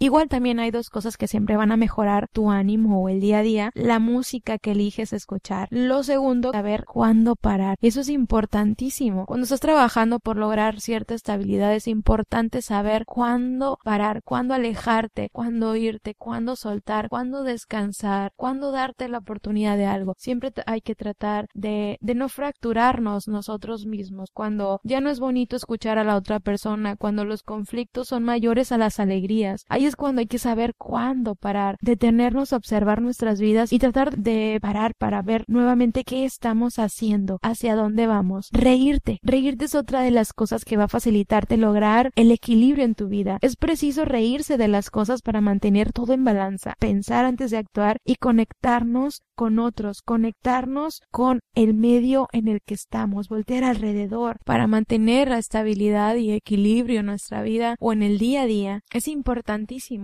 Igual 0.00 0.28
también 0.28 0.60
hay 0.60 0.70
dos 0.70 0.90
cosas 0.90 1.16
que 1.16 1.26
siempre 1.26 1.56
van 1.56 1.72
a 1.72 1.76
mejorar 1.76 2.28
tu 2.32 2.50
ánimo 2.50 3.02
o 3.02 3.08
el 3.08 3.20
día 3.20 3.38
a 3.38 3.42
día, 3.42 3.70
la 3.74 3.98
música 3.98 4.58
que 4.58 4.70
eliges 4.70 5.12
escuchar. 5.12 5.66
Lo 5.72 6.04
segundo, 6.04 6.52
saber 6.52 6.84
cuándo 6.84 7.34
parar. 7.34 7.76
Eso 7.80 8.00
es 8.00 8.08
importantísimo. 8.08 9.26
Cuando 9.26 9.42
estás 9.42 9.58
trabajando 9.58 10.20
por 10.20 10.36
lograr 10.36 10.80
cierta 10.80 11.14
estabilidad 11.14 11.74
es 11.74 11.88
importante 11.88 12.62
saber 12.62 13.06
cuándo 13.06 13.78
parar, 13.82 14.22
cuándo 14.22 14.54
alejarte, 14.54 15.30
cuándo 15.32 15.74
irte, 15.74 16.14
cuándo 16.14 16.54
soltar, 16.54 17.08
cuándo 17.08 17.42
descansar, 17.42 18.32
cuándo 18.36 18.70
darte 18.70 19.08
la 19.08 19.18
oportunidad 19.18 19.76
de 19.76 19.86
algo. 19.86 20.14
Siempre 20.16 20.52
hay 20.66 20.80
que 20.80 20.94
tratar 20.94 21.48
de, 21.54 21.98
de 22.00 22.14
no 22.14 22.28
fracturarnos 22.28 23.26
nosotros 23.26 23.84
mismos. 23.84 24.30
Cuando 24.32 24.80
ya 24.84 25.00
no 25.00 25.10
es 25.10 25.18
bonito 25.18 25.56
escuchar 25.56 25.98
a 25.98 26.04
la 26.04 26.14
otra 26.14 26.38
persona, 26.38 26.94
cuando 26.94 27.24
los 27.24 27.42
conflictos 27.42 28.08
son 28.08 28.22
mayores 28.22 28.70
a 28.70 28.78
las 28.78 29.00
alegrías. 29.00 29.64
Es 29.88 29.96
cuando 29.96 30.20
hay 30.20 30.26
que 30.26 30.38
saber 30.38 30.74
cuándo 30.76 31.34
parar, 31.34 31.76
detenernos 31.80 32.52
a 32.52 32.56
observar 32.56 33.02
nuestras 33.02 33.40
vidas 33.40 33.72
y 33.72 33.78
tratar 33.78 34.16
de 34.16 34.58
parar 34.60 34.94
para 34.96 35.22
ver 35.22 35.44
nuevamente 35.48 36.04
qué 36.04 36.24
estamos 36.24 36.78
haciendo, 36.78 37.38
hacia 37.42 37.74
dónde 37.74 38.06
vamos. 38.06 38.48
Reírte. 38.52 39.18
Reírte 39.22 39.64
es 39.64 39.74
otra 39.74 40.02
de 40.02 40.10
las 40.10 40.32
cosas 40.32 40.64
que 40.64 40.76
va 40.76 40.84
a 40.84 40.88
facilitarte 40.88 41.56
lograr 41.56 42.10
el 42.14 42.30
equilibrio 42.30 42.84
en 42.84 42.94
tu 42.94 43.08
vida. 43.08 43.38
Es 43.40 43.56
preciso 43.56 44.04
reírse 44.04 44.56
de 44.56 44.68
las 44.68 44.90
cosas 44.90 45.22
para 45.22 45.40
mantener 45.40 45.92
todo 45.92 46.12
en 46.12 46.24
balanza, 46.24 46.74
pensar 46.78 47.24
antes 47.24 47.50
de 47.50 47.58
actuar 47.58 47.98
y 48.04 48.16
conectarnos 48.16 49.22
con 49.34 49.58
otros, 49.58 50.02
conectarnos 50.02 51.02
con 51.10 51.40
el 51.54 51.74
medio 51.74 52.28
en 52.32 52.48
el 52.48 52.60
que 52.64 52.74
estamos, 52.74 53.28
voltear 53.28 53.64
alrededor 53.64 54.38
para 54.44 54.66
mantener 54.66 55.28
la 55.28 55.38
estabilidad 55.38 56.16
y 56.16 56.32
equilibrio 56.32 57.00
en 57.00 57.06
nuestra 57.06 57.42
vida 57.42 57.76
o 57.78 57.92
en 57.92 58.02
el 58.02 58.18
día 58.18 58.42
a 58.42 58.46
día. 58.46 58.80
Es 58.92 59.08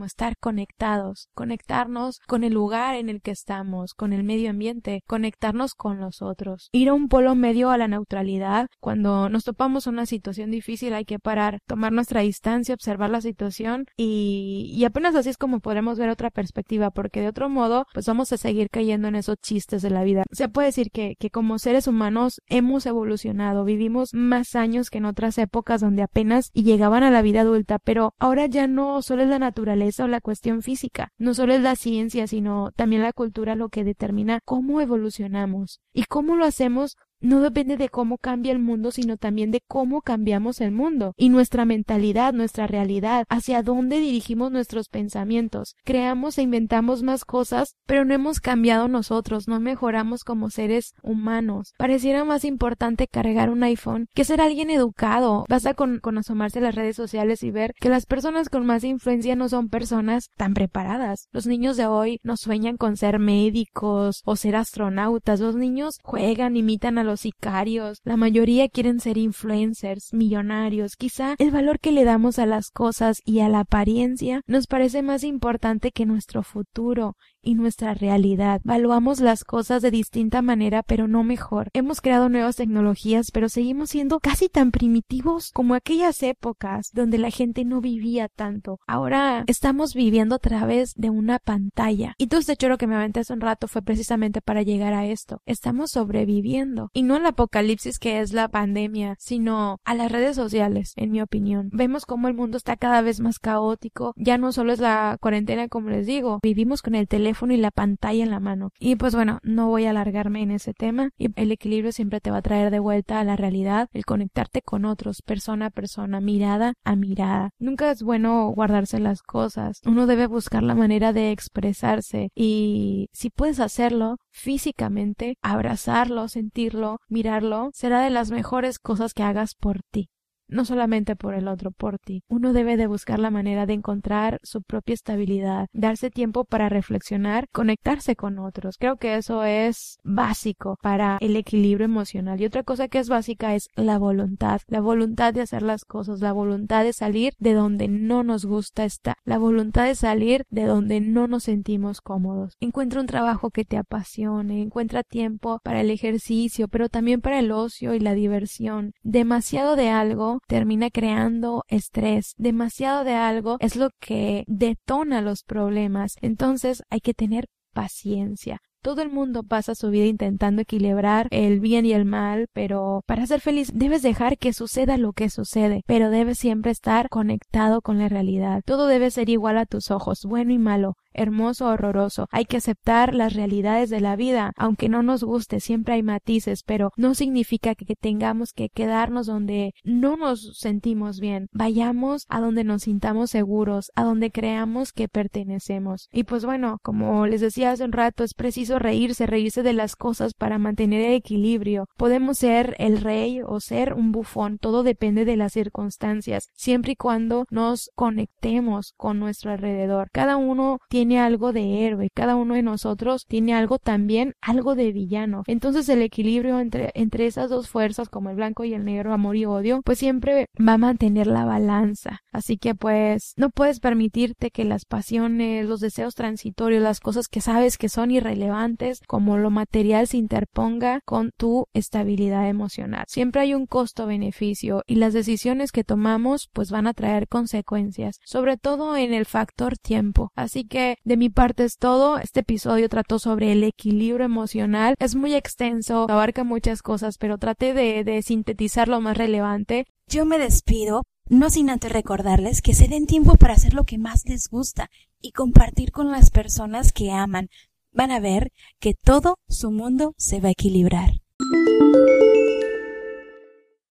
estar 0.04 0.36
conectados, 0.38 1.28
conectarnos 1.34 2.20
con 2.26 2.44
el 2.44 2.54
lugar 2.54 2.94
en 2.94 3.08
el 3.08 3.20
que 3.20 3.30
estamos, 3.30 3.94
con 3.94 4.12
el 4.12 4.24
medio 4.24 4.50
ambiente, 4.50 5.02
conectarnos 5.06 5.74
con 5.74 6.00
los 6.00 6.22
otros. 6.22 6.68
Ir 6.72 6.88
a 6.88 6.94
un 6.94 7.08
polo 7.08 7.34
medio 7.34 7.70
a 7.70 7.78
la 7.78 7.88
neutralidad. 7.88 8.68
Cuando 8.80 9.28
nos 9.28 9.44
topamos 9.44 9.86
una 9.86 10.06
situación 10.06 10.50
difícil 10.50 10.94
hay 10.94 11.04
que 11.04 11.18
parar, 11.18 11.58
tomar 11.66 11.92
nuestra 11.92 12.20
distancia, 12.20 12.74
observar 12.74 13.10
la 13.10 13.20
situación 13.20 13.86
y, 13.96 14.70
y 14.74 14.84
apenas 14.84 15.14
así 15.14 15.28
es 15.28 15.36
como 15.36 15.60
podremos 15.60 15.98
ver 15.98 16.08
otra 16.08 16.30
perspectiva 16.30 16.90
porque 16.90 17.20
de 17.20 17.28
otro 17.28 17.48
modo 17.48 17.86
pues 17.92 18.06
vamos 18.06 18.32
a 18.32 18.36
seguir 18.36 18.68
cayendo 18.70 19.08
en 19.08 19.16
esos 19.16 19.36
chistes 19.38 19.82
de 19.82 19.90
la 19.90 20.04
vida. 20.04 20.24
Se 20.32 20.48
puede 20.48 20.68
decir 20.68 20.90
que, 20.90 21.16
que 21.18 21.30
como 21.30 21.58
seres 21.58 21.86
humanos 21.86 22.40
hemos 22.48 22.86
evolucionado, 22.86 23.64
vivimos 23.64 24.10
más 24.14 24.54
años 24.54 24.90
que 24.90 24.98
en 24.98 25.04
otras 25.04 25.38
épocas 25.38 25.80
donde 25.80 26.02
apenas 26.02 26.50
llegaban 26.52 27.02
a 27.02 27.10
la 27.10 27.22
vida 27.22 27.42
adulta, 27.42 27.78
pero 27.78 28.14
ahora 28.18 28.46
ya 28.46 28.66
no 28.66 29.02
solo 29.02 29.22
es 29.22 29.28
la 29.28 29.38
naturaleza 29.38 29.63
o 29.68 30.08
la 30.08 30.20
cuestión 30.20 30.62
física, 30.62 31.12
no 31.18 31.34
solo 31.34 31.54
es 31.54 31.60
la 31.60 31.76
ciencia, 31.76 32.26
sino 32.26 32.70
también 32.72 33.02
la 33.02 33.12
cultura 33.12 33.54
lo 33.54 33.68
que 33.68 33.84
determina 33.84 34.40
cómo 34.44 34.80
evolucionamos 34.80 35.80
y 35.92 36.04
cómo 36.04 36.36
lo 36.36 36.44
hacemos 36.44 36.96
no 37.24 37.40
depende 37.40 37.78
de 37.78 37.88
cómo 37.88 38.18
cambia 38.18 38.52
el 38.52 38.58
mundo, 38.58 38.90
sino 38.90 39.16
también 39.16 39.50
de 39.50 39.62
cómo 39.66 40.02
cambiamos 40.02 40.60
el 40.60 40.72
mundo 40.72 41.14
y 41.16 41.30
nuestra 41.30 41.64
mentalidad, 41.64 42.34
nuestra 42.34 42.66
realidad, 42.66 43.24
hacia 43.30 43.62
dónde 43.62 43.98
dirigimos 43.98 44.52
nuestros 44.52 44.90
pensamientos. 44.90 45.74
Creamos 45.84 46.36
e 46.36 46.42
inventamos 46.42 47.02
más 47.02 47.24
cosas, 47.24 47.76
pero 47.86 48.04
no 48.04 48.12
hemos 48.12 48.40
cambiado 48.40 48.88
nosotros, 48.88 49.48
no 49.48 49.58
mejoramos 49.58 50.22
como 50.22 50.50
seres 50.50 50.92
humanos. 51.02 51.72
Pareciera 51.78 52.24
más 52.24 52.44
importante 52.44 53.08
cargar 53.08 53.48
un 53.48 53.62
iPhone 53.62 54.06
que 54.14 54.24
ser 54.24 54.42
alguien 54.42 54.68
educado. 54.68 55.46
Basta 55.48 55.72
con, 55.72 56.00
asomarse 56.18 56.58
a 56.58 56.62
las 56.62 56.74
redes 56.74 56.96
sociales 56.96 57.42
y 57.42 57.50
ver 57.50 57.72
que 57.80 57.88
las 57.88 58.04
personas 58.04 58.50
con 58.50 58.66
más 58.66 58.84
influencia 58.84 59.34
no 59.34 59.48
son 59.48 59.70
personas 59.70 60.28
tan 60.36 60.52
preparadas. 60.52 61.28
Los 61.32 61.46
niños 61.46 61.78
de 61.78 61.86
hoy 61.86 62.20
no 62.22 62.36
sueñan 62.36 62.76
con 62.76 62.98
ser 62.98 63.18
médicos 63.18 64.20
o 64.26 64.36
ser 64.36 64.56
astronautas. 64.56 65.40
Los 65.40 65.56
niños 65.56 65.98
juegan, 66.02 66.56
imitan 66.56 66.98
a 66.98 67.04
los 67.04 67.13
sicarios, 67.16 68.00
la 68.04 68.16
mayoría 68.16 68.68
quieren 68.68 69.00
ser 69.00 69.18
influencers, 69.18 70.12
millonarios, 70.12 70.96
quizá 70.96 71.34
el 71.38 71.50
valor 71.50 71.80
que 71.80 71.92
le 71.92 72.04
damos 72.04 72.38
a 72.38 72.46
las 72.46 72.70
cosas 72.70 73.20
y 73.24 73.40
a 73.40 73.48
la 73.48 73.60
apariencia 73.60 74.42
nos 74.46 74.66
parece 74.66 75.02
más 75.02 75.24
importante 75.24 75.92
que 75.92 76.06
nuestro 76.06 76.42
futuro 76.42 77.16
y 77.44 77.54
nuestra 77.54 77.94
realidad. 77.94 78.60
Valuamos 78.64 79.20
las 79.20 79.44
cosas 79.44 79.82
de 79.82 79.90
distinta 79.90 80.42
manera, 80.42 80.82
pero 80.82 81.08
no 81.08 81.24
mejor. 81.24 81.68
Hemos 81.74 82.00
creado 82.00 82.28
nuevas 82.28 82.56
tecnologías, 82.56 83.30
pero 83.30 83.48
seguimos 83.48 83.90
siendo 83.90 84.20
casi 84.20 84.48
tan 84.48 84.70
primitivos 84.70 85.50
como 85.52 85.74
aquellas 85.74 86.22
épocas 86.22 86.90
donde 86.92 87.18
la 87.18 87.30
gente 87.30 87.64
no 87.64 87.80
vivía 87.80 88.28
tanto. 88.28 88.80
Ahora 88.86 89.44
estamos 89.46 89.94
viviendo 89.94 90.36
a 90.36 90.38
través 90.38 90.94
de 90.94 91.10
una 91.10 91.38
pantalla. 91.38 92.14
Y 92.18 92.28
todo 92.28 92.40
este 92.40 92.56
choro 92.56 92.78
que 92.78 92.86
me 92.86 92.96
aventé 92.96 93.20
hace 93.20 93.32
un 93.32 93.40
rato 93.40 93.68
fue 93.68 93.82
precisamente 93.82 94.40
para 94.40 94.62
llegar 94.62 94.94
a 94.94 95.06
esto. 95.06 95.42
Estamos 95.44 95.90
sobreviviendo. 95.90 96.90
Y 96.94 97.02
no 97.02 97.16
al 97.16 97.26
apocalipsis 97.26 97.98
que 97.98 98.20
es 98.20 98.32
la 98.32 98.48
pandemia, 98.48 99.16
sino 99.18 99.80
a 99.84 99.94
las 99.94 100.10
redes 100.10 100.36
sociales, 100.36 100.94
en 100.96 101.10
mi 101.10 101.20
opinión. 101.20 101.68
Vemos 101.72 102.06
cómo 102.06 102.28
el 102.28 102.34
mundo 102.34 102.56
está 102.56 102.76
cada 102.76 103.02
vez 103.02 103.20
más 103.20 103.38
caótico. 103.38 104.14
Ya 104.16 104.38
no 104.38 104.52
solo 104.52 104.72
es 104.72 104.80
la 104.80 105.18
cuarentena, 105.20 105.68
como 105.68 105.90
les 105.90 106.06
digo. 106.06 106.40
Vivimos 106.42 106.82
con 106.82 106.94
el 106.94 107.06
teléfono 107.08 107.33
y 107.42 107.56
la 107.56 107.70
pantalla 107.70 108.22
en 108.22 108.30
la 108.30 108.40
mano. 108.40 108.70
Y 108.78 108.96
pues 108.96 109.14
bueno, 109.14 109.38
no 109.42 109.68
voy 109.68 109.84
a 109.84 109.90
alargarme 109.90 110.42
en 110.42 110.50
ese 110.50 110.72
tema. 110.72 111.10
Y 111.18 111.28
el 111.36 111.52
equilibrio 111.52 111.92
siempre 111.92 112.20
te 112.20 112.30
va 112.30 112.38
a 112.38 112.42
traer 112.42 112.70
de 112.70 112.78
vuelta 112.78 113.20
a 113.20 113.24
la 113.24 113.36
realidad, 113.36 113.88
el 113.92 114.04
conectarte 114.04 114.62
con 114.62 114.84
otros, 114.84 115.22
persona 115.22 115.66
a 115.66 115.70
persona, 115.70 116.20
mirada 116.20 116.74
a 116.84 116.96
mirada. 116.96 117.50
Nunca 117.58 117.90
es 117.90 118.02
bueno 118.02 118.48
guardarse 118.48 118.98
las 118.98 119.22
cosas. 119.22 119.80
Uno 119.84 120.06
debe 120.06 120.26
buscar 120.26 120.62
la 120.62 120.74
manera 120.74 121.12
de 121.12 121.30
expresarse 121.30 122.30
y 122.34 123.08
si 123.12 123.30
puedes 123.30 123.60
hacerlo 123.60 124.16
físicamente, 124.30 125.36
abrazarlo, 125.42 126.28
sentirlo, 126.28 126.98
mirarlo, 127.08 127.70
será 127.72 128.00
de 128.00 128.10
las 128.10 128.30
mejores 128.30 128.78
cosas 128.78 129.14
que 129.14 129.22
hagas 129.22 129.54
por 129.54 129.82
ti. 129.90 130.08
No 130.48 130.64
solamente 130.64 131.16
por 131.16 131.34
el 131.34 131.48
otro, 131.48 131.70
por 131.70 131.98
ti. 131.98 132.22
Uno 132.28 132.52
debe 132.52 132.76
de 132.76 132.86
buscar 132.86 133.18
la 133.18 133.30
manera 133.30 133.66
de 133.66 133.74
encontrar 133.74 134.40
su 134.42 134.62
propia 134.62 134.94
estabilidad, 134.94 135.68
darse 135.72 136.10
tiempo 136.10 136.44
para 136.44 136.68
reflexionar, 136.68 137.48
conectarse 137.52 138.16
con 138.16 138.38
otros. 138.38 138.76
Creo 138.78 138.96
que 138.96 139.16
eso 139.16 139.44
es 139.44 139.98
básico 140.04 140.76
para 140.82 141.18
el 141.20 141.36
equilibrio 141.36 141.84
emocional. 141.84 142.40
Y 142.40 142.46
otra 142.46 142.62
cosa 142.62 142.88
que 142.88 142.98
es 142.98 143.08
básica 143.08 143.54
es 143.54 143.68
la 143.76 143.98
voluntad, 143.98 144.60
la 144.68 144.80
voluntad 144.80 145.32
de 145.32 145.42
hacer 145.42 145.62
las 145.62 145.84
cosas, 145.84 146.20
la 146.20 146.32
voluntad 146.32 146.84
de 146.84 146.92
salir 146.92 147.34
de 147.38 147.54
donde 147.54 147.88
no 147.88 148.22
nos 148.22 148.44
gusta 148.44 148.84
estar, 148.84 149.16
la 149.24 149.38
voluntad 149.38 149.84
de 149.86 149.94
salir 149.94 150.44
de 150.50 150.64
donde 150.64 151.00
no 151.00 151.26
nos 151.26 151.44
sentimos 151.44 152.00
cómodos. 152.00 152.56
Encuentra 152.60 153.00
un 153.00 153.06
trabajo 153.06 153.50
que 153.50 153.64
te 153.64 153.76
apasione, 153.76 154.62
encuentra 154.62 155.02
tiempo 155.02 155.60
para 155.62 155.80
el 155.80 155.90
ejercicio, 155.90 156.68
pero 156.68 156.88
también 156.88 157.20
para 157.20 157.38
el 157.38 157.52
ocio 157.52 157.94
y 157.94 158.00
la 158.00 158.14
diversión. 158.14 158.92
Demasiado 159.02 159.76
de 159.76 159.90
algo 159.90 160.33
termina 160.46 160.90
creando 160.90 161.64
estrés. 161.68 162.34
Demasiado 162.36 163.04
de 163.04 163.14
algo 163.14 163.56
es 163.60 163.76
lo 163.76 163.90
que 164.00 164.44
detona 164.46 165.20
los 165.20 165.42
problemas. 165.42 166.16
Entonces 166.20 166.82
hay 166.90 167.00
que 167.00 167.14
tener 167.14 167.46
paciencia. 167.72 168.60
Todo 168.82 169.00
el 169.00 169.08
mundo 169.08 169.44
pasa 169.44 169.74
su 169.74 169.88
vida 169.88 170.04
intentando 170.04 170.60
equilibrar 170.60 171.26
el 171.30 171.58
bien 171.58 171.86
y 171.86 171.94
el 171.94 172.04
mal, 172.04 172.48
pero 172.52 173.00
para 173.06 173.26
ser 173.26 173.40
feliz 173.40 173.70
debes 173.74 174.02
dejar 174.02 174.36
que 174.36 174.52
suceda 174.52 174.98
lo 174.98 175.14
que 175.14 175.30
sucede, 175.30 175.82
pero 175.86 176.10
debes 176.10 176.38
siempre 176.38 176.70
estar 176.70 177.08
conectado 177.08 177.80
con 177.80 177.98
la 177.98 178.10
realidad. 178.10 178.60
Todo 178.66 178.86
debe 178.86 179.10
ser 179.10 179.30
igual 179.30 179.56
a 179.56 179.64
tus 179.64 179.90
ojos, 179.90 180.26
bueno 180.26 180.52
y 180.52 180.58
malo 180.58 180.96
hermoso 181.14 181.66
horroroso. 181.66 182.26
Hay 182.30 182.44
que 182.44 182.58
aceptar 182.58 183.14
las 183.14 183.34
realidades 183.34 183.90
de 183.90 184.00
la 184.00 184.16
vida, 184.16 184.52
aunque 184.56 184.88
no 184.88 185.02
nos 185.02 185.24
guste, 185.24 185.60
siempre 185.60 185.94
hay 185.94 186.02
matices, 186.02 186.62
pero 186.64 186.90
no 186.96 187.14
significa 187.14 187.74
que 187.74 187.94
tengamos 187.96 188.52
que 188.52 188.68
quedarnos 188.68 189.26
donde 189.26 189.72
no 189.84 190.16
nos 190.16 190.58
sentimos 190.58 191.20
bien. 191.20 191.48
Vayamos 191.52 192.26
a 192.28 192.40
donde 192.40 192.64
nos 192.64 192.82
sintamos 192.82 193.30
seguros, 193.30 193.90
a 193.94 194.04
donde 194.04 194.30
creamos 194.30 194.92
que 194.92 195.08
pertenecemos. 195.08 196.08
Y 196.12 196.24
pues 196.24 196.44
bueno, 196.44 196.78
como 196.82 197.26
les 197.26 197.40
decía 197.40 197.70
hace 197.70 197.84
un 197.84 197.92
rato, 197.92 198.24
es 198.24 198.34
preciso 198.34 198.78
reírse, 198.78 199.26
reírse 199.26 199.62
de 199.62 199.72
las 199.72 199.96
cosas 199.96 200.34
para 200.34 200.58
mantener 200.58 201.02
el 201.02 201.14
equilibrio. 201.14 201.86
Podemos 201.96 202.38
ser 202.38 202.74
el 202.78 203.00
rey 203.00 203.40
o 203.44 203.60
ser 203.60 203.94
un 203.94 204.12
bufón, 204.12 204.58
todo 204.58 204.82
depende 204.82 205.24
de 205.24 205.36
las 205.36 205.52
circunstancias, 205.52 206.48
siempre 206.54 206.92
y 206.92 206.96
cuando 206.96 207.46
nos 207.50 207.90
conectemos 207.94 208.94
con 208.96 209.18
nuestro 209.18 209.52
alrededor. 209.52 210.08
Cada 210.12 210.36
uno 210.36 210.78
tiene 210.88 211.03
tiene 211.04 211.20
algo 211.20 211.52
de 211.52 211.84
héroe, 211.84 212.08
cada 212.14 212.34
uno 212.34 212.54
de 212.54 212.62
nosotros 212.62 213.26
tiene 213.26 213.52
algo 213.52 213.78
también, 213.78 214.32
algo 214.40 214.74
de 214.74 214.90
villano. 214.90 215.42
Entonces 215.46 215.86
el 215.90 216.00
equilibrio 216.00 216.60
entre, 216.60 216.92
entre 216.94 217.26
esas 217.26 217.50
dos 217.50 217.68
fuerzas, 217.68 218.08
como 218.08 218.30
el 218.30 218.36
blanco 218.36 218.64
y 218.64 218.72
el 218.72 218.86
negro, 218.86 219.12
amor 219.12 219.36
y 219.36 219.44
odio, 219.44 219.82
pues 219.84 219.98
siempre 219.98 220.46
va 220.58 220.72
a 220.72 220.78
mantener 220.78 221.26
la 221.26 221.44
balanza. 221.44 222.20
Así 222.32 222.56
que 222.56 222.74
pues 222.74 223.34
no 223.36 223.50
puedes 223.50 223.80
permitirte 223.80 224.50
que 224.50 224.64
las 224.64 224.86
pasiones, 224.86 225.68
los 225.68 225.80
deseos 225.80 226.14
transitorios, 226.14 226.82
las 226.82 227.00
cosas 227.00 227.28
que 227.28 227.42
sabes 227.42 227.76
que 227.76 227.90
son 227.90 228.10
irrelevantes, 228.10 229.00
como 229.06 229.36
lo 229.36 229.50
material, 229.50 230.06
se 230.06 230.16
interponga 230.16 231.02
con 231.04 231.32
tu 231.36 231.66
estabilidad 231.74 232.48
emocional. 232.48 233.04
Siempre 233.08 233.42
hay 233.42 233.52
un 233.52 233.66
costo-beneficio 233.66 234.84
y 234.86 234.94
las 234.94 235.12
decisiones 235.12 235.70
que 235.70 235.84
tomamos 235.84 236.48
pues 236.54 236.70
van 236.70 236.86
a 236.86 236.94
traer 236.94 237.28
consecuencias, 237.28 238.20
sobre 238.24 238.56
todo 238.56 238.96
en 238.96 239.12
el 239.12 239.26
factor 239.26 239.76
tiempo. 239.76 240.32
Así 240.34 240.64
de 241.04 241.16
mi 241.16 241.30
parte 241.30 241.64
es 241.64 241.76
todo. 241.76 242.18
Este 242.18 242.40
episodio 242.40 242.88
trató 242.88 243.18
sobre 243.18 243.52
el 243.52 243.64
equilibrio 243.64 244.24
emocional. 244.24 244.94
Es 244.98 245.14
muy 245.14 245.34
extenso, 245.34 246.06
abarca 246.08 246.44
muchas 246.44 246.82
cosas, 246.82 247.18
pero 247.18 247.38
traté 247.38 247.74
de, 247.74 248.04
de 248.04 248.22
sintetizar 248.22 248.88
lo 248.88 249.00
más 249.00 249.16
relevante. 249.16 249.86
Yo 250.08 250.24
me 250.24 250.38
despido, 250.38 251.02
no 251.28 251.50
sin 251.50 251.70
antes 251.70 251.92
recordarles 251.92 252.62
que 252.62 252.74
se 252.74 252.88
den 252.88 253.06
tiempo 253.06 253.36
para 253.36 253.54
hacer 253.54 253.74
lo 253.74 253.84
que 253.84 253.98
más 253.98 254.24
les 254.26 254.48
gusta 254.48 254.90
y 255.20 255.32
compartir 255.32 255.90
con 255.90 256.10
las 256.10 256.30
personas 256.30 256.92
que 256.92 257.10
aman. 257.10 257.48
Van 257.92 258.10
a 258.10 258.20
ver 258.20 258.50
que 258.80 258.94
todo 258.94 259.36
su 259.48 259.70
mundo 259.70 260.14
se 260.16 260.40
va 260.40 260.48
a 260.48 260.52
equilibrar. 260.52 261.12